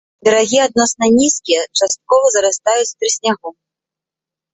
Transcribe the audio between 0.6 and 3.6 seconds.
адносна нізкія, часткова зарастаюць трыснягом.